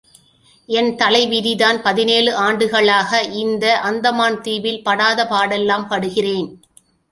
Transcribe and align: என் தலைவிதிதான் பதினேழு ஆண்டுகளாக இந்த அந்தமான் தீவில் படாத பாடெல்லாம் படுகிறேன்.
என் 0.69 0.89
தலைவிதிதான் 0.95 1.79
பதினேழு 1.81 2.31
ஆண்டுகளாக 2.45 3.21
இந்த 3.43 3.65
அந்தமான் 3.81 4.41
தீவில் 4.41 4.83
படாத 4.83 5.27
பாடெல்லாம் 5.27 5.87
படுகிறேன். 5.87 6.49